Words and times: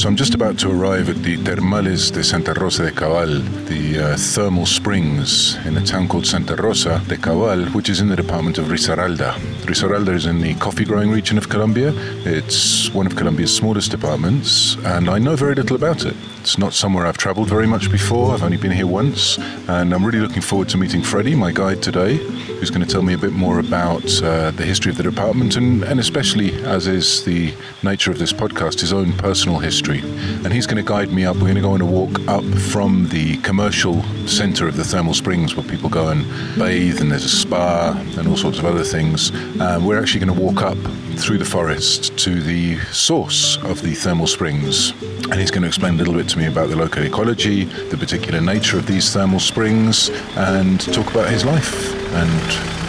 So 0.00 0.08
I'm 0.08 0.16
just 0.16 0.32
about 0.32 0.58
to 0.60 0.70
arrive 0.70 1.10
at 1.10 1.16
the 1.16 1.36
Termales 1.36 2.10
de 2.10 2.24
Santa 2.24 2.54
Rosa 2.54 2.84
de 2.84 2.90
Cabal, 2.90 3.42
the 3.66 4.12
uh, 4.12 4.16
thermal 4.16 4.64
springs 4.64 5.56
in 5.66 5.76
a 5.76 5.84
town 5.84 6.08
called 6.08 6.26
Santa 6.26 6.56
Rosa 6.56 7.02
de 7.06 7.18
Cabal, 7.18 7.66
which 7.74 7.90
is 7.90 8.00
in 8.00 8.08
the 8.08 8.16
department 8.16 8.56
of 8.56 8.68
Risaralda. 8.68 9.34
Risaralda 9.66 10.14
is 10.14 10.24
in 10.24 10.40
the 10.40 10.54
coffee 10.54 10.86
growing 10.86 11.10
region 11.10 11.36
of 11.36 11.50
Colombia. 11.50 11.92
It's 12.24 12.88
one 12.94 13.06
of 13.06 13.14
Colombia's 13.14 13.54
smallest 13.54 13.90
departments, 13.90 14.76
and 14.86 15.10
I 15.10 15.18
know 15.18 15.36
very 15.36 15.54
little 15.54 15.76
about 15.76 16.06
it. 16.06 16.16
It's 16.40 16.56
not 16.56 16.72
somewhere 16.72 17.06
I've 17.06 17.18
traveled 17.18 17.48
very 17.48 17.66
much 17.66 17.90
before. 17.90 18.32
I've 18.32 18.42
only 18.42 18.56
been 18.56 18.70
here 18.70 18.86
once, 18.86 19.36
and 19.68 19.92
I'm 19.92 20.04
really 20.04 20.20
looking 20.20 20.40
forward 20.40 20.70
to 20.70 20.78
meeting 20.78 21.02
Freddie, 21.02 21.34
my 21.34 21.52
guide 21.52 21.82
today, 21.82 22.16
who's 22.16 22.70
going 22.70 22.84
to 22.84 22.90
tell 22.90 23.02
me 23.02 23.12
a 23.12 23.18
bit 23.18 23.32
more 23.32 23.58
about 23.58 24.04
uh, 24.22 24.50
the 24.52 24.64
history 24.64 24.90
of 24.90 24.96
the 24.96 25.02
department 25.02 25.56
and, 25.56 25.84
and 25.84 26.00
especially, 26.00 26.54
as 26.64 26.86
is 26.86 27.24
the 27.26 27.52
nature 27.82 28.10
of 28.10 28.18
this 28.18 28.32
podcast, 28.32 28.80
his 28.80 28.92
own 28.92 29.12
personal 29.12 29.58
history. 29.58 30.00
And 30.00 30.50
he's 30.50 30.66
going 30.66 30.82
to 30.82 30.88
guide 30.88 31.12
me 31.12 31.26
up. 31.26 31.36
We're 31.36 31.42
going 31.42 31.56
to 31.56 31.60
go 31.60 31.72
on 31.72 31.82
a 31.82 31.86
walk 31.86 32.18
up 32.26 32.44
from 32.44 33.08
the 33.10 33.36
commercial 33.38 34.02
center 34.26 34.66
of 34.66 34.76
the 34.76 34.84
thermal 34.84 35.12
springs 35.12 35.54
where 35.54 35.66
people 35.68 35.90
go 35.90 36.08
and 36.08 36.24
bathe, 36.58 37.02
and 37.02 37.10
there's 37.10 37.26
a 37.26 37.28
spa 37.28 37.92
and 38.16 38.26
all 38.26 38.36
sorts 38.36 38.58
of 38.58 38.64
other 38.64 38.84
things. 38.84 39.30
Um, 39.60 39.84
we're 39.84 40.00
actually 40.00 40.24
going 40.24 40.34
to 40.34 40.42
walk 40.42 40.62
up 40.62 40.78
through 41.18 41.36
the 41.36 41.44
forest 41.44 42.16
to 42.16 42.40
the 42.40 42.78
source 42.92 43.58
of 43.58 43.82
the 43.82 43.94
thermal 43.94 44.26
springs. 44.26 44.94
And 45.30 45.40
he's 45.40 45.50
going 45.50 45.62
to 45.62 45.68
explain 45.68 45.94
a 45.94 45.98
little 45.98 46.14
bit 46.14 46.28
to 46.30 46.38
me 46.38 46.46
about 46.46 46.70
the 46.70 46.76
local 46.76 47.04
ecology, 47.04 47.64
the 47.64 47.96
particular 47.96 48.40
nature 48.40 48.78
of 48.78 48.86
these 48.86 49.12
thermal 49.12 49.38
springs, 49.38 50.08
and 50.36 50.80
talk 50.92 51.08
about 51.10 51.28
his 51.28 51.44
life 51.44 51.94
and 52.14 52.40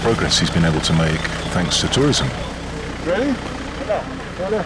progress 0.01 0.39
he's 0.39 0.49
been 0.49 0.65
able 0.65 0.81
to 0.81 0.93
make 0.93 1.19
thanks 1.53 1.79
to 1.81 1.87
tourism. 1.89 2.27
Ready? 3.05 3.31
Hola. 3.85 4.01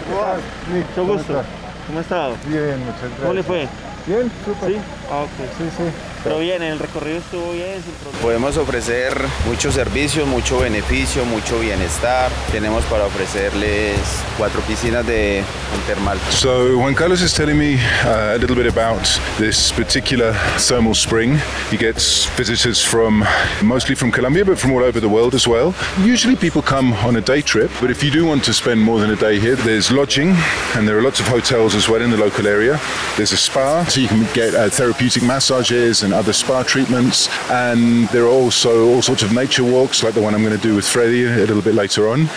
Hola. 0.08 0.42
Nick, 0.72 0.88
Mucho 0.90 1.06
gusto. 1.06 1.46
¿Cómo 1.88 2.00
ha 2.00 2.02
estado? 2.02 2.38
Bien, 2.48 2.80
muchas 2.80 3.02
gracias. 3.02 3.20
¿Cómo 3.20 3.34
le 3.34 3.44
fue? 3.44 3.68
Bien, 4.08 4.32
súper. 4.46 4.72
¿Sí? 4.72 4.78
Ah, 5.12 5.24
ok. 5.24 5.30
Sí, 5.58 5.64
sí. 5.78 6.15
Pero 6.26 6.40
bien, 6.40 6.64
el 6.64 6.80
recorrido 6.80 7.20
estuvo 7.20 7.54
bien, 7.54 7.84
sin 7.84 7.94
problema. 8.02 8.20
Podemos 8.24 8.58
ofrecer 8.58 9.14
muchos 9.46 9.76
servicios, 9.76 10.28
mucho 10.28 10.58
beneficio, 10.58 11.24
mucho 11.24 11.60
bienestar. 11.60 12.32
Tenemos 12.52 12.84
para 12.86 13.06
ofrecerles 13.06 14.00
cuatro 14.36 14.60
piscinas 14.62 15.06
de 15.06 15.44
termal. 15.86 16.18
So, 16.32 16.80
Juan 16.80 16.96
Carlos 16.96 17.22
is 17.22 17.32
telling 17.32 17.60
me 17.60 17.76
uh, 17.76 18.34
a 18.34 18.38
little 18.40 18.56
bit 18.56 18.66
about 18.66 19.08
this 19.38 19.72
particular 19.72 20.34
thermal 20.58 20.96
spring. 20.96 21.40
He 21.70 21.78
gets 21.78 22.26
visitors 22.36 22.84
from 22.84 23.24
mostly 23.62 23.94
from 23.94 24.12
Colombia, 24.12 24.44
but 24.44 24.58
from 24.58 24.72
all 24.72 24.84
over 24.84 25.00
the 25.00 25.08
world 25.08 25.36
as 25.36 25.48
well. 25.48 25.76
Usually, 26.04 26.36
people 26.36 26.64
come 26.64 26.94
on 27.06 27.18
a 27.18 27.22
day 27.22 27.44
trip, 27.44 27.70
but 27.80 27.92
if 27.92 28.04
you 28.04 28.10
do 28.10 28.26
want 28.26 28.44
to 28.46 28.54
spend 28.54 28.82
more 28.82 29.00
than 29.00 29.12
a 29.12 29.16
day 29.16 29.40
here, 29.40 29.58
there's 29.58 29.92
lodging 29.92 30.36
and 30.74 30.88
there 30.88 30.98
are 30.98 31.04
lots 31.04 31.20
of 31.20 31.28
hotels 31.28 31.76
as 31.76 31.88
well 31.88 32.02
in 32.02 32.10
the 32.10 32.18
local 32.18 32.48
area. 32.48 32.80
There's 33.16 33.32
a 33.32 33.38
spa, 33.38 33.86
so 33.86 34.00
you 34.02 34.08
can 34.08 34.26
get 34.34 34.56
uh, 34.56 34.72
therapeutic 34.72 35.22
massages 35.22 36.02
and 36.02 36.15
other 36.16 36.34
spa 36.34 36.64
treatments, 36.64 37.30
and 37.50 38.08
there 38.10 38.24
are 38.24 38.30
also 38.30 38.88
all 38.88 39.02
sorts 39.02 39.24
of 39.24 39.34
nature 39.34 39.64
walks, 39.64 40.04
like 40.04 40.14
the 40.14 40.22
one 40.22 40.34
I'm 40.34 40.44
going 40.44 40.56
to 40.56 40.62
do 40.62 40.76
with 40.76 40.86
Freddie 40.86 41.26
a 41.26 41.46
little 41.46 41.62
bit 41.62 41.76
later 41.76 42.10
on. 42.10 42.28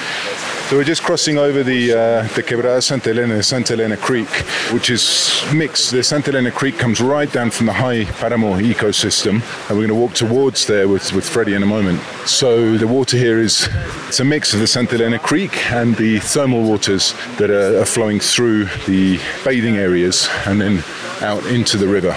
So 0.69 0.77
we're 0.77 0.85
just 0.85 1.03
crossing 1.03 1.39
over 1.39 1.63
the 1.63 1.93
uh, 1.93 2.23
the 2.35 2.43
Quebrada 2.43 2.83
Santa 2.83 3.09
Elena, 3.09 3.43
Santa 3.43 3.73
Elena 3.73 3.97
Creek, 3.97 4.29
which 4.71 4.91
is 4.91 5.43
mixed. 5.55 5.93
The 5.93 6.03
Santa 6.03 6.31
Elena 6.31 6.51
Creek 6.51 6.77
comes 6.77 7.01
right 7.01 7.33
down 7.33 7.51
from 7.51 7.65
the 7.65 7.73
high 7.73 8.05
Paramo 8.05 8.61
ecosystem, 8.61 9.41
and 9.69 9.79
we're 9.79 9.87
going 9.87 9.89
to 9.89 9.95
walk 9.95 10.13
towards 10.13 10.67
there 10.67 10.87
with, 10.87 11.11
with 11.15 11.27
Freddie 11.27 11.55
in 11.55 11.63
a 11.63 11.67
moment. 11.67 12.03
So 12.27 12.77
the 12.77 12.87
water 12.87 13.17
here 13.17 13.39
is 13.39 13.67
it's 14.09 14.21
a 14.21 14.27
mix 14.27 14.53
of 14.53 14.61
the 14.61 14.67
Santa 14.67 14.97
Elena 14.97 15.19
Creek 15.19 15.73
and 15.73 15.97
the 15.97 16.19
thermal 16.19 16.63
waters 16.63 17.15
that 17.39 17.49
are, 17.49 17.81
are 17.81 17.87
flowing 17.87 18.21
through 18.21 18.67
the 18.87 19.19
bathing 19.47 19.79
areas 19.79 20.29
and 20.45 20.61
then 20.61 20.85
out 21.23 21.47
into 21.47 21.79
the 21.79 21.89
river. 21.89 22.15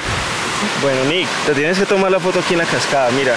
Bueno, 0.82 1.04
Nick, 1.06 1.28
te 1.46 1.54
tienes 1.54 1.78
que 1.78 1.86
tomar 1.86 2.12
la 2.12 2.20
foto 2.20 2.40
aquí 2.40 2.54
en 2.54 2.60
la 2.60 2.66
cascada. 2.66 3.10
Mira, 3.12 3.36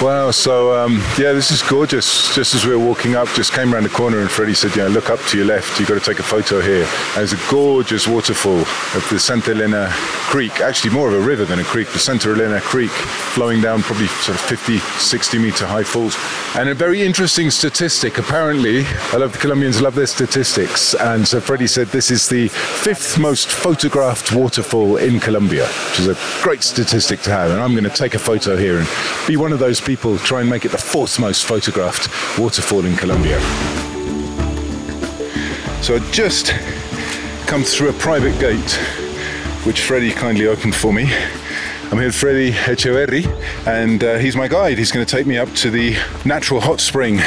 Wow, 0.00 0.30
so 0.30 0.72
um, 0.84 0.98
yeah, 1.18 1.32
this 1.32 1.50
is 1.50 1.62
gorgeous. 1.62 2.34
Just 2.34 2.54
as 2.54 2.64
we 2.64 2.76
were 2.76 2.84
walking 2.84 3.16
up, 3.16 3.26
just 3.30 3.52
came 3.52 3.74
around 3.74 3.82
the 3.82 3.88
corner 3.88 4.20
and 4.20 4.30
Freddie 4.30 4.54
said, 4.54 4.76
yeah, 4.76 4.86
look 4.86 5.10
up 5.10 5.18
to 5.26 5.36
your 5.36 5.46
left, 5.46 5.80
you've 5.80 5.88
got 5.88 6.00
to 6.00 6.04
take 6.04 6.20
a 6.20 6.22
photo 6.22 6.60
here. 6.60 6.84
And 6.84 7.16
there's 7.16 7.32
a 7.32 7.50
gorgeous 7.50 8.06
waterfall 8.06 8.60
of 8.60 9.06
the 9.10 9.18
Santa 9.18 9.50
Elena 9.50 9.88
Creek, 9.90 10.60
actually 10.60 10.94
more 10.94 11.08
of 11.08 11.14
a 11.14 11.20
river 11.20 11.44
than 11.44 11.58
a 11.58 11.64
creek, 11.64 11.88
the 11.88 11.98
Santa 11.98 12.30
Elena 12.30 12.60
Creek 12.60 12.90
flowing 12.90 13.60
down 13.60 13.82
probably 13.82 14.06
sort 14.06 14.36
of 14.36 14.40
50, 14.40 14.78
60 14.78 15.38
meter 15.38 15.66
high 15.66 15.82
falls. 15.82 16.16
And 16.54 16.68
a 16.68 16.74
very 16.74 17.02
interesting 17.02 17.50
statistic, 17.50 18.18
apparently, 18.18 18.84
I 19.12 19.16
love 19.16 19.32
the 19.32 19.38
Colombians 19.38 19.80
love 19.80 19.94
their 19.94 20.06
statistics. 20.06 20.94
And 20.94 21.26
so 21.26 21.40
Freddie 21.40 21.66
said 21.66 21.88
this 21.88 22.10
is 22.10 22.28
the 22.28 22.48
fifth 22.48 23.18
most 23.18 23.48
photographed 23.48 24.32
waterfall 24.32 24.98
in 24.98 25.18
Colombia, 25.18 25.66
which 25.66 26.00
is 26.00 26.08
a 26.08 26.42
great 26.42 26.62
statistic 26.62 27.20
to 27.22 27.30
have. 27.30 27.50
And 27.50 27.60
I'm 27.60 27.72
going 27.72 27.84
to 27.84 27.90
take 27.90 28.14
a 28.14 28.18
photo 28.18 28.51
here 28.56 28.78
and 28.78 28.88
be 29.26 29.36
one 29.36 29.52
of 29.52 29.58
those 29.58 29.80
people, 29.80 30.18
try 30.18 30.40
and 30.40 30.50
make 30.50 30.64
it 30.64 30.70
the 30.70 30.78
fourth 30.78 31.18
most 31.18 31.44
photographed 31.44 32.08
waterfall 32.38 32.84
in 32.84 32.96
Colombia. 32.96 33.40
So 35.82 35.96
I 35.96 36.10
just 36.10 36.52
come 37.46 37.64
through 37.64 37.90
a 37.90 37.92
private 37.94 38.38
gate, 38.38 38.72
which 39.64 39.82
Freddie 39.82 40.12
kindly 40.12 40.46
opened 40.46 40.74
for 40.74 40.92
me. 40.92 41.12
I'm 41.90 41.98
here 41.98 42.06
with 42.06 42.14
Freddie 42.14 42.52
Echeverri, 42.52 43.26
and 43.66 44.02
uh, 44.02 44.18
he's 44.18 44.34
my 44.34 44.48
guide. 44.48 44.78
He's 44.78 44.90
going 44.90 45.04
to 45.04 45.16
take 45.16 45.26
me 45.26 45.36
up 45.36 45.52
to 45.56 45.70
the 45.70 45.96
natural 46.24 46.60
hot 46.60 46.80
spring 46.80 47.18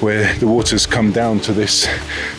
where 0.00 0.34
the 0.34 0.46
waters 0.46 0.86
come 0.86 1.12
down 1.12 1.40
to 1.40 1.52
this 1.52 1.88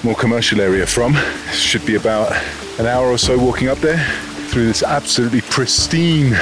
more 0.03 0.15
commercial 0.15 0.61
area 0.61 0.85
from. 0.85 1.15
Should 1.51 1.85
be 1.85 1.95
about 1.95 2.33
an 2.79 2.85
hour 2.85 3.07
or 3.07 3.17
so 3.17 3.38
walking 3.38 3.67
up 3.67 3.79
there 3.79 4.30
through 4.51 4.65
this 4.65 4.83
absolutely 4.83 5.39
pristine 5.39 6.33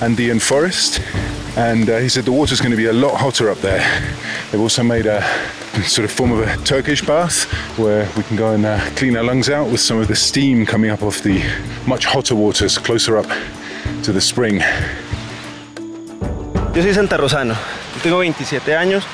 Andean 0.00 0.38
forest. 0.38 1.00
And 1.56 1.90
uh, 1.90 1.98
he 1.98 2.08
said 2.08 2.24
the 2.24 2.32
water's 2.32 2.60
going 2.60 2.70
to 2.70 2.76
be 2.76 2.86
a 2.86 2.92
lot 2.92 3.16
hotter 3.16 3.50
up 3.50 3.58
there. 3.58 3.82
They've 4.50 4.60
also 4.60 4.84
made 4.84 5.06
a 5.06 5.20
sort 5.82 6.04
of 6.04 6.12
form 6.12 6.30
of 6.30 6.46
a 6.46 6.56
Turkish 6.58 7.04
bath 7.04 7.50
where 7.76 8.08
we 8.16 8.22
can 8.22 8.36
go 8.36 8.52
and 8.52 8.64
uh, 8.64 8.78
clean 8.94 9.16
our 9.16 9.24
lungs 9.24 9.50
out 9.50 9.68
with 9.68 9.80
some 9.80 9.98
of 9.98 10.06
the 10.06 10.14
steam 10.14 10.64
coming 10.64 10.90
up 10.90 11.02
off 11.02 11.22
the 11.22 11.42
much 11.88 12.04
hotter 12.04 12.36
waters 12.36 12.78
closer 12.78 13.16
up 13.16 13.26
to 14.04 14.12
the 14.12 14.20
spring. 14.20 14.60
Yo 16.72 16.82
soy 16.82 16.92
Santa 16.92 17.16
Rosano, 17.16 17.56
tengo 18.00 18.18
27 18.18 18.76
años, 18.76 19.04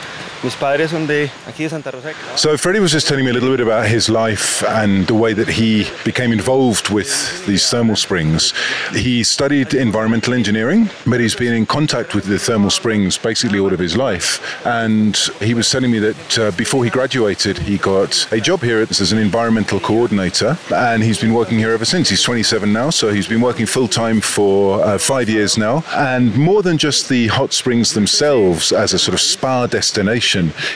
Mis 0.43 0.55
padres 0.55 0.91
son 0.91 1.07
de 1.07 1.31
aquí 1.47 1.65
de 1.65 1.69
Santa 1.69 1.91
Rosa. 1.91 2.13
So 2.35 2.57
Freddie 2.57 2.81
was 2.81 2.93
just 2.93 3.07
telling 3.07 3.27
me 3.27 3.31
a 3.31 3.35
little 3.35 3.51
bit 3.51 3.61
about 3.61 3.87
his 3.87 4.09
life 4.09 4.65
and 4.67 5.07
the 5.07 5.15
way 5.15 5.35
that 5.35 5.49
he 5.49 5.87
became 6.03 6.33
involved 6.33 6.89
with 6.89 7.45
these 7.47 7.69
thermal 7.69 7.95
springs. 7.95 8.55
He 8.95 9.23
studied 9.23 9.75
environmental 9.75 10.33
engineering, 10.33 10.89
but 11.07 11.21
he's 11.21 11.35
been 11.35 11.53
in 11.53 11.67
contact 11.67 12.15
with 12.15 12.25
the 12.25 12.39
thermal 12.39 12.71
springs 12.71 13.19
basically 13.19 13.59
all 13.59 13.71
of 13.71 13.79
his 13.79 13.99
life. 13.99 14.41
And 14.65 15.15
he 15.41 15.53
was 15.53 15.69
telling 15.69 15.91
me 15.91 15.99
that 15.99 16.39
uh, 16.39 16.51
before 16.53 16.85
he 16.85 16.91
graduated, 16.91 17.59
he 17.59 17.77
got 17.77 18.27
a 18.33 18.41
job 18.41 18.63
here 18.63 18.79
as 18.79 19.13
an 19.13 19.19
environmental 19.19 19.79
coordinator, 19.79 20.57
and 20.75 21.03
he's 21.03 21.21
been 21.21 21.35
working 21.35 21.59
here 21.59 21.73
ever 21.73 21.85
since. 21.85 22.09
He's 22.09 22.23
27 22.23 22.73
now, 22.73 22.89
so 22.89 23.13
he's 23.13 23.29
been 23.29 23.43
working 23.43 23.67
full 23.67 23.89
time 23.89 24.23
for 24.23 24.83
uh, 24.83 24.97
five 24.97 25.29
years 25.29 25.59
now. 25.59 25.85
And 25.95 26.35
more 26.35 26.63
than 26.63 26.79
just 26.79 27.11
the 27.11 27.27
hot 27.27 27.53
springs 27.53 27.93
themselves 27.93 28.73
as 28.73 28.95
a 28.95 28.99
sort 28.99 29.13
of 29.13 29.21
spa 29.21 29.67
destination, 29.67 30.30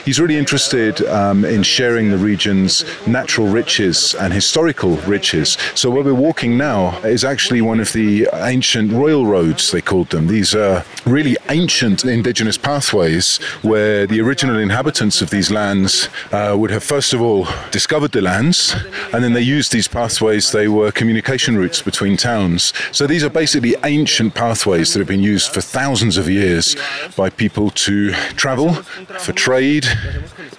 he's 0.05 0.19
really 0.19 0.37
interested 0.37 1.01
um, 1.07 1.45
in 1.45 1.63
sharing 1.63 2.11
the 2.11 2.17
region's 2.17 2.85
natural 3.07 3.47
riches 3.47 4.15
and 4.15 4.33
historical 4.33 4.97
riches. 5.07 5.57
So 5.75 5.89
where 5.89 6.03
we're 6.03 6.13
walking 6.13 6.57
now 6.57 6.97
is 6.99 7.23
actually 7.23 7.61
one 7.61 7.79
of 7.79 7.93
the 7.93 8.27
ancient 8.33 8.91
royal 8.91 9.25
roads, 9.25 9.71
they 9.71 9.81
called 9.81 10.09
them. 10.09 10.27
These 10.27 10.55
are 10.55 10.83
really 11.05 11.37
ancient 11.49 12.05
indigenous 12.05 12.57
pathways 12.57 13.37
where 13.61 14.07
the 14.07 14.21
original 14.21 14.59
inhabitants 14.59 15.21
of 15.21 15.29
these 15.29 15.51
lands 15.51 16.09
uh, 16.31 16.55
would 16.57 16.71
have 16.71 16.83
first 16.83 17.13
of 17.13 17.21
all 17.21 17.47
discovered 17.71 18.11
the 18.11 18.21
lands 18.21 18.75
and 19.13 19.23
then 19.23 19.33
they 19.33 19.41
used 19.41 19.71
these 19.71 19.87
pathways, 19.87 20.51
they 20.51 20.67
were 20.67 20.91
communication 20.91 21.57
routes 21.57 21.81
between 21.81 22.17
towns. 22.17 22.73
So 22.91 23.07
these 23.07 23.23
are 23.23 23.29
basically 23.29 23.75
ancient 23.83 24.33
pathways 24.33 24.93
that 24.93 24.99
have 24.99 25.07
been 25.07 25.23
used 25.23 25.53
for 25.53 25.61
thousands 25.61 26.17
of 26.17 26.29
years 26.29 26.75
by 27.15 27.29
people 27.29 27.69
to 27.71 28.11
travel, 28.35 28.73
for 29.19 29.33
trade, 29.45 29.85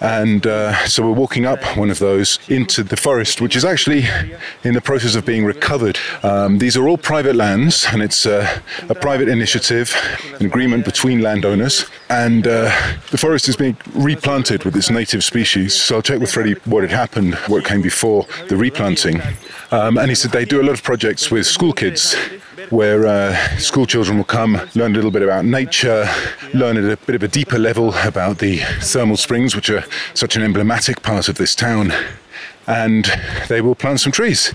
and 0.01 0.47
uh, 0.47 0.73
so 0.87 1.03
we're 1.03 1.21
walking 1.25 1.45
up 1.45 1.61
one 1.77 1.91
of 1.91 1.99
those 1.99 2.39
into 2.49 2.85
the 2.85 2.97
forest, 2.97 3.41
which 3.41 3.57
is 3.57 3.65
actually 3.65 4.05
in 4.63 4.75
the 4.75 4.81
process 4.81 5.17
of 5.17 5.27
being 5.27 5.45
recovered. 5.45 5.99
Um, 6.23 6.59
these 6.59 6.77
are 6.77 6.87
all 6.87 6.97
private 6.97 7.35
lands, 7.35 7.85
and 7.91 8.01
it's 8.01 8.27
uh, 8.27 8.47
a 8.89 8.95
private 8.95 9.29
initiative, 9.29 9.93
an 10.39 10.47
agreement 10.47 10.85
between 10.85 11.21
landowners, 11.21 11.87
and 12.11 12.47
uh, 12.47 12.71
the 13.11 13.19
forest 13.19 13.49
is 13.49 13.57
being 13.57 13.77
replanted 13.93 14.63
with 14.63 14.77
its 14.77 14.89
native 14.89 15.25
species. 15.25 15.75
So 15.75 15.97
I'll 15.97 16.03
check 16.03 16.21
with 16.21 16.31
Freddie 16.31 16.55
what 16.65 16.83
had 16.83 16.93
happened, 16.93 17.35
what 17.49 17.65
came 17.65 17.83
before 17.83 18.25
the 18.49 18.57
replanting. 18.57 19.21
Um, 19.73 19.99
and 19.99 20.11
he 20.11 20.15
said 20.15 20.31
they 20.31 20.45
do 20.45 20.61
a 20.61 20.67
lot 20.69 20.75
of 20.75 20.85
projects 20.85 21.29
with 21.29 21.45
school 21.45 21.73
kids 21.73 22.15
where 22.71 23.07
uh, 23.07 23.35
school 23.59 23.87
children 23.87 24.17
will 24.17 24.25
come, 24.25 24.61
learn 24.75 24.93
a 24.93 24.95
little 24.95 25.11
bit 25.11 25.23
about 25.23 25.45
nature, 25.45 26.09
learn 26.53 26.77
at 26.77 26.85
a 26.85 26.97
bit 27.05 27.15
of 27.15 27.23
a 27.23 27.29
deeper 27.29 27.59
level 27.59 27.95
about 28.05 28.39
the 28.39 28.59
thermal 28.81 29.17
springs, 29.17 29.55
which 29.55 29.71
are 29.71 29.85
such 30.15 30.37
an 30.37 30.43
emblematic 30.43 31.03
part 31.03 31.29
of 31.29 31.37
this 31.37 31.55
town, 31.55 31.93
and 32.67 33.13
they 33.49 33.61
will 33.61 33.75
plant 33.75 34.01
some 34.01 34.13
trees. 34.13 34.53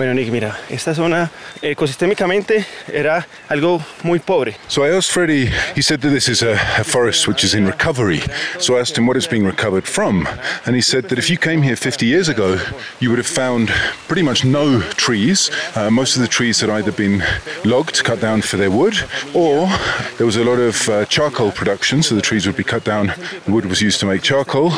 Bueno, 0.00 0.14
Nick, 0.14 0.30
mira, 0.30 0.58
esta 0.70 0.94
zona 0.94 1.30
ecosistémicamente 1.60 2.64
era 2.90 3.26
algo 3.50 3.84
muy 4.02 4.18
pobre. 4.18 4.56
So 4.66 4.82
I 4.82 4.96
asked 4.96 5.12
Freddie, 5.12 5.50
he 5.74 5.82
said 5.82 6.00
that 6.00 6.08
this 6.08 6.26
is 6.26 6.42
a, 6.42 6.52
a 6.78 6.84
forest 6.84 7.28
which 7.28 7.44
is 7.44 7.52
in 7.52 7.66
recovery. 7.66 8.22
So 8.58 8.78
I 8.78 8.80
asked 8.80 8.96
him 8.96 9.06
what 9.06 9.18
it's 9.18 9.26
being 9.26 9.44
recovered 9.44 9.86
from. 9.86 10.26
And 10.64 10.74
he 10.74 10.80
said 10.80 11.10
that 11.10 11.18
if 11.18 11.28
you 11.28 11.36
came 11.36 11.60
here 11.60 11.76
50 11.76 12.06
years 12.06 12.30
ago, 12.30 12.58
you 12.98 13.10
would 13.10 13.18
have 13.18 13.26
found 13.26 13.68
pretty 14.08 14.22
much 14.22 14.42
no 14.42 14.80
trees. 14.96 15.50
Uh, 15.76 15.90
most 15.90 16.16
of 16.16 16.22
the 16.22 16.28
trees 16.28 16.62
had 16.62 16.70
either 16.70 16.92
been 16.92 17.22
logged, 17.66 18.02
cut 18.02 18.22
down 18.22 18.40
for 18.40 18.56
their 18.56 18.70
wood, 18.70 18.94
or 19.34 19.68
there 20.16 20.24
was 20.24 20.36
a 20.36 20.44
lot 20.44 20.58
of 20.58 20.88
uh, 20.88 21.04
charcoal 21.04 21.52
production. 21.52 22.02
So 22.02 22.14
the 22.14 22.22
trees 22.22 22.46
would 22.46 22.56
be 22.56 22.64
cut 22.64 22.84
down, 22.84 23.12
wood 23.46 23.66
was 23.66 23.82
used 23.82 24.00
to 24.00 24.06
make 24.06 24.22
charcoal, 24.22 24.72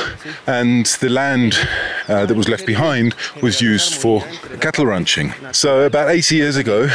and 0.49 0.87
the 0.99 1.11
land 1.11 1.55
uh, 2.09 2.27
that 2.27 2.35
was 2.37 2.49
left 2.49 2.67
behind 2.67 3.15
was 3.43 3.61
used 3.61 3.95
for 3.95 4.23
cattle 4.61 4.87
ranching. 4.87 5.33
So 5.53 5.83
about 5.83 6.11
80 6.11 6.37
years 6.37 6.57
ago, 6.57 6.89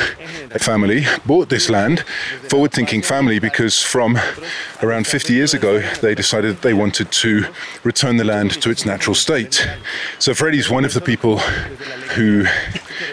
a 0.51 0.59
family 0.59 1.05
bought 1.25 1.49
this 1.49 1.69
land, 1.69 2.03
forward-thinking 2.49 3.01
family, 3.01 3.39
because 3.39 3.81
from 3.81 4.17
around 4.81 5.07
50 5.07 5.33
years 5.33 5.53
ago, 5.53 5.79
they 6.01 6.15
decided 6.15 6.61
they 6.61 6.73
wanted 6.73 7.11
to 7.11 7.45
return 7.83 8.17
the 8.17 8.23
land 8.23 8.61
to 8.61 8.69
its 8.69 8.85
natural 8.85 9.15
state. 9.15 9.67
So 10.19 10.33
Freddie's 10.33 10.69
one 10.69 10.85
of 10.85 10.93
the 10.93 11.01
people 11.01 11.39
who 12.15 12.45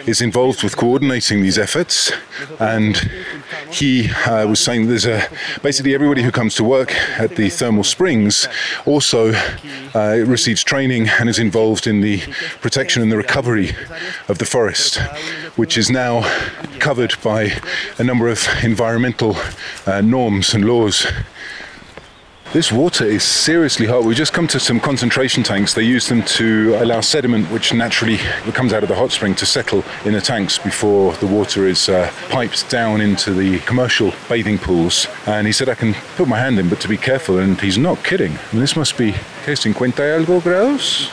is 0.07 0.21
involved 0.21 0.63
with 0.63 0.77
coordinating 0.77 1.41
these 1.41 1.57
efforts, 1.57 2.11
and 2.59 2.97
he 3.71 4.09
uh, 4.09 4.47
was 4.47 4.59
saying 4.59 4.87
there's 4.87 5.05
a 5.05 5.27
basically 5.63 5.93
everybody 5.93 6.21
who 6.21 6.31
comes 6.31 6.55
to 6.55 6.63
work 6.63 6.93
at 7.19 7.35
the 7.35 7.49
thermal 7.49 7.83
springs 7.83 8.47
also 8.85 9.33
uh, 9.95 10.23
receives 10.25 10.63
training 10.63 11.07
and 11.19 11.29
is 11.29 11.39
involved 11.39 11.87
in 11.87 12.01
the 12.01 12.19
protection 12.61 13.01
and 13.01 13.11
the 13.11 13.17
recovery 13.17 13.71
of 14.27 14.37
the 14.37 14.45
forest, 14.45 14.97
which 15.55 15.77
is 15.77 15.89
now 15.89 16.21
covered 16.79 17.15
by 17.23 17.51
a 17.97 18.03
number 18.03 18.27
of 18.27 18.47
environmental 18.63 19.35
uh, 19.85 20.01
norms 20.01 20.53
and 20.53 20.65
laws. 20.65 21.07
This 22.53 22.71
water 22.71 23.03
is 23.03 23.23
seriously 23.23 23.85
hot. 23.85 24.03
We've 24.05 24.15
just 24.15 24.31
come 24.31 24.47
to 24.47 24.59
some 24.59 24.79
concentration 24.79 25.43
tanks. 25.43 25.73
They 25.73 25.83
use 25.83 26.07
them 26.07 26.23
to 26.23 26.77
allow 26.79 27.01
sediment, 27.01 27.51
which 27.51 27.73
naturally 27.73 28.17
comes 28.53 28.71
out 28.71 28.81
of 28.81 28.87
the 28.87 28.95
hot 28.95 29.11
spring, 29.11 29.35
to 29.35 29.45
settle 29.45 29.83
in 30.05 30.13
the 30.13 30.21
tanks 30.21 30.57
before 30.57 31.13
the 31.15 31.27
water 31.27 31.67
is 31.67 31.89
uh, 31.89 32.09
piped 32.29 32.69
down 32.69 33.01
into 33.01 33.33
the 33.33 33.59
commercial 33.59 34.13
bathing 34.29 34.57
pools. 34.57 35.07
And 35.27 35.47
he 35.47 35.51
said, 35.51 35.67
I 35.67 35.75
can 35.75 35.95
put 36.15 36.29
my 36.29 36.39
hand 36.39 36.57
in, 36.57 36.69
but 36.69 36.79
to 36.81 36.87
be 36.87 36.97
careful. 36.97 37.39
And 37.39 37.59
he's 37.59 37.77
not 37.77 38.03
kidding. 38.05 38.37
This 38.53 38.75
must 38.77 38.97
be, 38.97 39.11
¿qué? 39.45 39.57
50 39.57 40.01
y 40.01 40.09
algo 40.09 40.41
grados? 40.41 41.09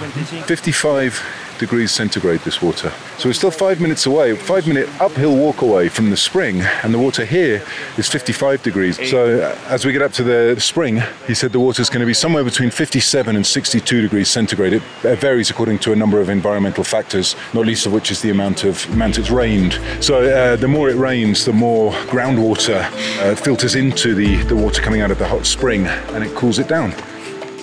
55 0.46 1.22
degrees 1.62 1.92
centigrade 1.92 2.40
this 2.40 2.60
water. 2.60 2.92
So 3.18 3.28
we're 3.28 3.34
still 3.34 3.52
five 3.52 3.80
minutes 3.80 4.04
away, 4.06 4.34
five 4.34 4.66
minute 4.66 4.88
uphill 5.00 5.36
walk 5.36 5.62
away 5.62 5.88
from 5.88 6.10
the 6.10 6.16
spring, 6.16 6.60
and 6.82 6.92
the 6.92 6.98
water 6.98 7.24
here 7.24 7.62
is 7.96 8.08
55 8.08 8.64
degrees. 8.64 8.96
So 9.08 9.40
uh, 9.40 9.58
as 9.68 9.86
we 9.86 9.92
get 9.92 10.02
up 10.02 10.12
to 10.14 10.24
the 10.24 10.60
spring, 10.60 11.00
he 11.28 11.34
said 11.34 11.52
the 11.52 11.60
water 11.60 11.80
is 11.80 11.88
going 11.88 12.00
to 12.00 12.06
be 12.06 12.14
somewhere 12.14 12.42
between 12.42 12.70
57 12.70 13.36
and 13.36 13.46
62 13.46 14.02
degrees 14.02 14.28
centigrade. 14.28 14.72
It 14.72 15.18
varies 15.20 15.50
according 15.50 15.78
to 15.80 15.92
a 15.92 15.96
number 15.96 16.20
of 16.20 16.28
environmental 16.28 16.82
factors, 16.82 17.36
not 17.54 17.64
least 17.64 17.86
of 17.86 17.92
which 17.92 18.10
is 18.10 18.20
the 18.20 18.30
amount 18.30 18.64
of 18.64 18.84
amount 18.92 19.18
it's 19.18 19.30
rained. 19.30 19.78
So 20.00 20.14
uh, 20.16 20.56
the 20.56 20.68
more 20.68 20.90
it 20.90 20.96
rains, 20.96 21.44
the 21.44 21.52
more 21.52 21.92
groundwater 22.10 22.82
uh, 23.20 23.36
filters 23.36 23.76
into 23.76 24.16
the, 24.16 24.42
the 24.44 24.56
water 24.56 24.82
coming 24.82 25.00
out 25.00 25.12
of 25.12 25.18
the 25.18 25.28
hot 25.28 25.46
spring, 25.46 25.86
and 25.86 26.24
it 26.24 26.34
cools 26.34 26.58
it 26.58 26.66
down. 26.66 26.92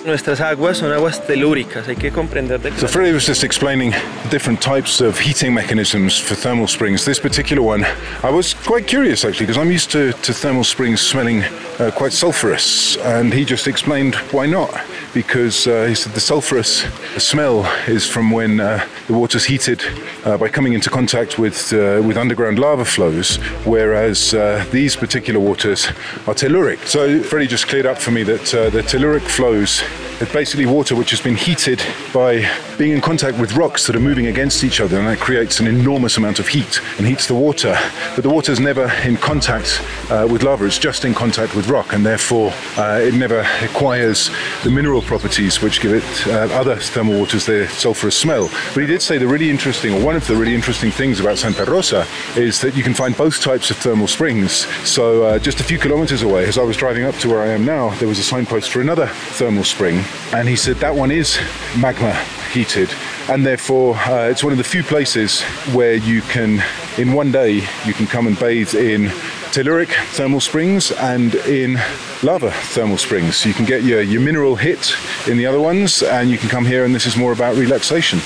Nuestras 0.04 0.40
aguas 0.40 0.78
son 0.78 0.92
aguas 0.92 1.26
telúricas, 1.26 1.86
hay 1.86 1.96
que 1.96 2.10
comprender 2.10 2.58
de 2.60 2.72
So 2.78 2.88
Freddie 2.88 3.12
was 3.12 3.26
just 3.26 3.44
explaining 3.44 3.92
different 4.30 4.60
types 4.62 5.02
of 5.02 5.18
heating 5.18 5.52
mechanisms 5.52 6.18
for 6.18 6.34
thermal 6.34 6.66
springs. 6.66 7.04
This 7.04 7.20
particular 7.20 7.62
one, 7.62 7.84
I 8.22 8.30
was 8.30 8.54
quite 8.54 8.86
curious 8.86 9.24
actually 9.26 9.46
because 9.46 9.60
I'm 9.60 9.70
used 9.70 9.90
to, 9.90 10.12
to 10.12 10.32
thermal 10.32 10.64
springs 10.64 11.02
smelling 11.02 11.42
uh, 11.78 11.90
quite 11.94 12.12
sulfurous, 12.12 12.96
and 13.04 13.32
he 13.32 13.44
just 13.44 13.66
explained 13.66 14.14
why 14.32 14.46
not. 14.46 14.70
Because 15.12 15.66
uh, 15.66 15.86
he 15.86 15.94
said 15.94 16.12
the 16.12 16.20
sulfurous 16.20 16.86
smell 17.20 17.64
is 17.88 18.06
from 18.06 18.30
when 18.30 18.60
uh, 18.60 18.86
the 19.08 19.12
water's 19.12 19.44
heated 19.44 19.82
uh, 20.24 20.38
by 20.38 20.48
coming 20.48 20.72
into 20.72 20.88
contact 20.88 21.38
with 21.38 21.72
uh, 21.72 22.00
with 22.06 22.16
underground 22.16 22.58
lava 22.58 22.84
flows, 22.84 23.38
whereas 23.64 24.34
uh, 24.34 24.64
these 24.70 24.94
particular 24.94 25.40
waters 25.40 25.88
are 26.26 26.34
telluric. 26.34 26.78
So 26.86 27.22
Freddie 27.22 27.48
just 27.48 27.66
cleared 27.66 27.86
up 27.86 27.98
for 27.98 28.12
me 28.12 28.22
that 28.22 28.54
uh, 28.54 28.70
the 28.70 28.82
telluric 28.82 29.22
flows 29.22 29.82
it's 30.20 30.32
basically 30.32 30.66
water 30.66 30.94
which 30.94 31.10
has 31.10 31.20
been 31.20 31.34
heated 31.34 31.82
by 32.12 32.46
being 32.76 32.92
in 32.92 33.00
contact 33.00 33.38
with 33.38 33.54
rocks 33.54 33.86
that 33.86 33.96
are 33.96 34.00
moving 34.00 34.26
against 34.26 34.64
each 34.64 34.80
other, 34.80 34.98
and 34.98 35.06
that 35.06 35.18
creates 35.18 35.60
an 35.60 35.66
enormous 35.66 36.16
amount 36.16 36.38
of 36.38 36.48
heat 36.48 36.80
and 36.98 37.06
heats 37.06 37.26
the 37.26 37.34
water. 37.34 37.76
But 38.14 38.22
the 38.22 38.30
water 38.30 38.52
is 38.52 38.60
never 38.60 38.90
in 39.04 39.16
contact 39.16 39.82
uh, 40.10 40.26
with 40.30 40.42
lava, 40.42 40.66
it's 40.66 40.78
just 40.78 41.04
in 41.04 41.14
contact 41.14 41.54
with 41.54 41.68
rock, 41.68 41.92
and 41.92 42.04
therefore 42.04 42.52
uh, 42.76 43.00
it 43.02 43.14
never 43.14 43.40
acquires 43.62 44.30
the 44.62 44.70
mineral 44.70 45.02
properties 45.02 45.62
which 45.62 45.80
give 45.80 45.92
it 45.92 46.26
uh, 46.26 46.48
other 46.54 46.76
thermal 46.76 47.18
waters 47.18 47.46
their 47.46 47.66
sulfurous 47.66 48.12
smell. 48.12 48.48
But 48.74 48.82
he 48.82 48.86
did 48.86 49.02
say 49.02 49.18
the 49.18 49.26
really 49.26 49.50
interesting, 49.50 49.94
or 49.94 50.04
one 50.04 50.16
of 50.16 50.26
the 50.26 50.36
really 50.36 50.54
interesting 50.54 50.90
things 50.90 51.20
about 51.20 51.38
Santa 51.38 51.64
Rosa 51.64 52.06
is 52.36 52.60
that 52.60 52.76
you 52.76 52.82
can 52.82 52.94
find 52.94 53.16
both 53.16 53.40
types 53.40 53.70
of 53.70 53.78
thermal 53.78 54.06
springs. 54.06 54.66
So 54.86 55.24
uh, 55.24 55.38
just 55.38 55.60
a 55.60 55.64
few 55.64 55.78
kilometers 55.78 56.22
away, 56.22 56.46
as 56.46 56.58
I 56.58 56.62
was 56.62 56.76
driving 56.76 57.04
up 57.04 57.14
to 57.16 57.28
where 57.28 57.40
I 57.40 57.48
am 57.48 57.64
now, 57.64 57.90
there 57.98 58.08
was 58.08 58.18
a 58.18 58.22
signpost 58.22 58.70
for 58.70 58.80
another 58.80 59.06
thermal 59.06 59.64
spring, 59.64 60.02
and 60.32 60.48
he 60.48 60.56
said 60.56 60.76
that 60.76 60.94
one 60.94 61.10
is 61.10 61.38
magma 61.76 62.12
heated, 62.52 62.90
and 63.28 63.44
therefore 63.44 63.96
uh, 63.96 64.28
it's 64.30 64.42
one 64.42 64.52
of 64.52 64.58
the 64.58 64.64
few 64.64 64.82
places 64.82 65.42
where 65.72 65.94
you 65.94 66.20
can, 66.22 66.62
in 66.98 67.12
one 67.12 67.30
day, 67.32 67.62
you 67.84 67.94
can 67.94 68.06
come 68.06 68.26
and 68.26 68.38
bathe 68.38 68.74
in 68.74 69.10
telluric 69.52 69.88
thermal 70.14 70.40
springs 70.40 70.92
and 70.92 71.34
in 71.46 71.78
lava 72.22 72.50
thermal 72.72 72.98
springs. 72.98 73.36
So 73.36 73.48
you 73.48 73.54
can 73.54 73.66
get 73.66 73.82
your, 73.82 74.02
your 74.02 74.20
mineral 74.20 74.56
hit 74.56 74.94
in 75.26 75.36
the 75.36 75.46
other 75.46 75.60
ones, 75.60 76.02
and 76.02 76.30
you 76.30 76.38
can 76.38 76.48
come 76.48 76.64
here, 76.64 76.84
and 76.84 76.94
this 76.94 77.06
is 77.06 77.16
more 77.16 77.32
about 77.32 77.56
relaxation. 77.56 78.20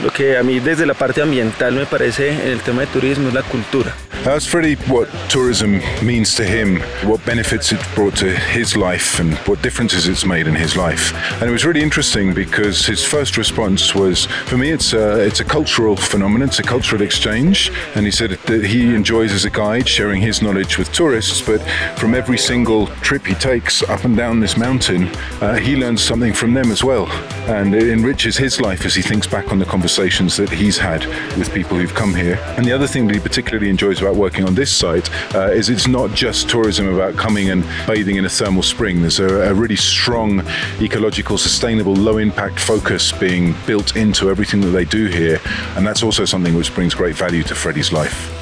Lo 0.00 0.10
que 0.10 0.36
a 0.36 0.42
mí 0.42 0.60
desde 0.60 0.86
la 0.86 0.94
parte 0.94 1.22
ambiental 1.22 1.74
me 1.74 1.84
parece 1.84 2.30
en 2.30 2.52
el 2.52 2.60
tema 2.60 2.82
de 2.82 2.86
turismo 2.86 3.28
es 3.28 3.34
la 3.34 3.42
cultura. 3.42 3.94
Asked 4.26 4.48
Freddie 4.48 4.74
what 4.92 5.08
tourism 5.30 5.80
means 6.04 6.34
to 6.34 6.44
him, 6.44 6.80
what 7.08 7.24
benefits 7.24 7.72
it's 7.72 7.94
brought 7.94 8.16
to 8.16 8.30
his 8.30 8.76
life, 8.76 9.20
and 9.20 9.34
what 9.48 9.62
differences 9.62 10.06
it's 10.06 10.26
made 10.26 10.46
in 10.46 10.54
his 10.54 10.76
life. 10.76 11.14
And 11.40 11.44
it 11.44 11.52
was 11.52 11.64
really 11.64 11.80
interesting 11.80 12.34
because 12.34 12.84
his 12.84 13.02
first 13.02 13.36
response 13.36 13.94
was, 13.94 14.26
for 14.46 14.58
me, 14.58 14.70
it's 14.70 14.92
a, 14.92 15.24
it's 15.24 15.40
a 15.40 15.44
cultural 15.44 15.96
phenomenon, 15.96 16.48
it's 16.48 16.58
a 16.58 16.64
cultural 16.64 17.00
exchange. 17.00 17.70
And 17.94 18.04
he 18.04 18.10
said 18.10 18.32
that 18.32 18.64
he 18.64 18.94
enjoys 18.94 19.32
as 19.32 19.44
a 19.44 19.50
guide 19.50 19.88
sharing 19.88 20.20
his 20.20 20.42
knowledge 20.42 20.78
with 20.78 20.92
tourists, 20.92 21.40
but 21.40 21.62
from 21.96 22.14
every 22.14 22.38
single 22.38 22.88
trip 23.02 23.24
he 23.24 23.34
takes 23.34 23.82
up 23.84 24.04
and 24.04 24.16
down 24.16 24.40
this 24.40 24.56
mountain, 24.56 25.04
uh, 25.40 25.54
he 25.54 25.76
learns 25.76 26.02
something 26.02 26.34
from 26.34 26.52
them 26.54 26.70
as 26.70 26.84
well. 26.84 27.06
And 27.48 27.74
it 27.74 27.88
enriches 27.88 28.36
his 28.36 28.60
life 28.60 28.84
as 28.84 28.94
he 28.94 29.00
thinks 29.00 29.26
back 29.26 29.52
on 29.52 29.58
the 29.58 29.64
conversations 29.64 30.36
that 30.36 30.50
he's 30.50 30.76
had 30.76 31.06
with 31.38 31.54
people 31.54 31.78
who've 31.78 31.94
come 31.94 32.14
here. 32.14 32.34
And 32.56 32.66
the 32.66 32.72
other 32.72 32.86
thing 32.86 33.06
that 33.06 33.14
he 33.14 33.20
particularly 33.20 33.70
enjoys 33.70 34.02
about 34.08 34.18
working 34.18 34.44
on 34.44 34.54
this 34.54 34.74
site 34.74 35.10
uh, 35.34 35.50
is 35.50 35.68
it's 35.68 35.86
not 35.86 36.12
just 36.14 36.48
tourism 36.48 36.88
about 36.88 37.14
coming 37.16 37.50
and 37.50 37.62
bathing 37.86 38.16
in 38.16 38.24
a 38.24 38.28
thermal 38.28 38.62
spring. 38.62 39.00
There's 39.02 39.20
a, 39.20 39.50
a 39.50 39.54
really 39.54 39.76
strong 39.76 40.42
ecological, 40.80 41.36
sustainable, 41.36 41.94
low 41.94 42.18
impact 42.18 42.58
focus 42.58 43.12
being 43.12 43.54
built 43.66 43.96
into 43.96 44.30
everything 44.30 44.60
that 44.62 44.68
they 44.68 44.84
do 44.84 45.06
here. 45.06 45.40
And 45.76 45.86
that's 45.86 46.02
also 46.02 46.24
something 46.24 46.54
which 46.54 46.74
brings 46.74 46.94
great 46.94 47.16
value 47.16 47.42
to 47.44 47.54
Freddie's 47.54 47.92
life. 47.92 48.34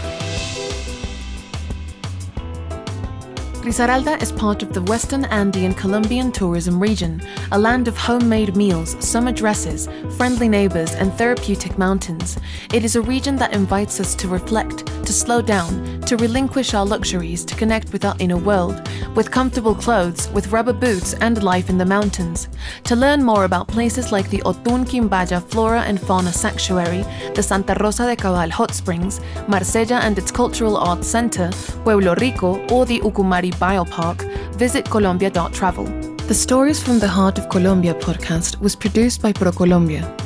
Risaralda 3.67 4.23
is 4.23 4.31
part 4.31 4.63
of 4.63 4.73
the 4.73 4.83
Western 4.83 5.25
Andean 5.25 5.75
Colombian 5.75 6.31
tourism 6.31 6.81
region, 6.81 7.21
a 7.51 7.59
land 7.59 7.89
of 7.89 7.97
homemade 7.97 8.55
meals, 8.55 8.97
summer 9.05 9.33
dresses, 9.33 9.89
friendly 10.17 10.49
neighbors, 10.49 10.95
and 10.95 11.13
therapeutic 11.15 11.77
mountains. 11.77 12.39
It 12.73 12.85
is 12.85 12.95
a 12.95 13.03
region 13.03 13.35
that 13.37 13.53
invites 13.53 13.99
us 13.99 14.15
to 14.15 14.29
reflect, 14.29 14.89
to 15.07 15.13
slow 15.13 15.41
down, 15.41 16.01
to 16.03 16.17
relinquish 16.17 16.75
our 16.75 16.85
luxuries, 16.85 17.45
to 17.45 17.55
connect 17.55 17.93
with 17.93 18.05
our 18.05 18.17
inner 18.19 18.37
world, 18.37 18.89
with 19.15 19.31
comfortable 19.31 19.75
clothes, 19.75 20.29
with 20.31 20.53
rubber 20.53 20.73
boots, 20.73 21.15
and 21.15 21.43
life 21.43 21.71
in 21.71 21.79
the 21.79 21.85
mountains. 21.85 22.49
To 22.85 22.97
learn 22.97 23.23
more 23.23 23.45
about 23.45 23.69
places 23.69 24.13
like 24.13 24.29
the 24.31 24.43
Otun 24.43 24.85
Quimbaya 24.85 25.41
Flora 25.49 25.83
and 25.83 26.01
Fauna 26.01 26.33
Sanctuary, 26.33 27.05
the 27.35 27.43
Santa 27.43 27.75
Rosa 27.81 28.05
de 28.07 28.17
Cabal 28.17 28.51
Hot 28.51 28.75
Springs, 28.75 29.21
Marsella 29.47 30.01
and 30.01 30.19
its 30.19 30.31
Cultural 30.31 30.77
Arts 30.77 31.07
Center, 31.07 31.51
Pueblo 31.85 32.15
Rico, 32.17 32.67
or 32.69 32.85
the 32.85 33.01
Ucumari 33.01 33.55
Biopark, 33.55 34.23
visit 34.55 34.91
Colombia.travel. 34.91 35.85
The 36.27 36.35
Stories 36.35 36.83
from 36.83 36.99
the 36.99 37.07
Heart 37.07 37.39
of 37.39 37.49
Colombia 37.49 37.95
podcast 37.95 38.61
was 38.61 38.75
produced 38.75 39.23
by 39.23 39.33
ProColombia. 39.33 40.26